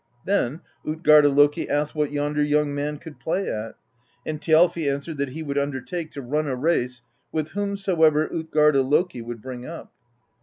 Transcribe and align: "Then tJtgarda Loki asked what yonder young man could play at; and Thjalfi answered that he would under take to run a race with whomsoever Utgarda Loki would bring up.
"Then 0.25 0.61
tJtgarda 0.83 1.31
Loki 1.35 1.69
asked 1.69 1.93
what 1.93 2.09
yonder 2.11 2.41
young 2.43 2.73
man 2.73 2.97
could 2.97 3.19
play 3.19 3.47
at; 3.47 3.75
and 4.25 4.41
Thjalfi 4.41 4.91
answered 4.91 5.17
that 5.19 5.29
he 5.29 5.43
would 5.43 5.59
under 5.59 5.79
take 5.79 6.09
to 6.13 6.23
run 6.23 6.47
a 6.47 6.55
race 6.55 7.03
with 7.31 7.49
whomsoever 7.49 8.27
Utgarda 8.29 8.81
Loki 8.81 9.21
would 9.21 9.43
bring 9.43 9.63
up. 9.67 9.93